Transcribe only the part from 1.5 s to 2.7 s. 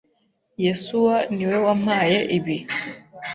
wampaye ibi.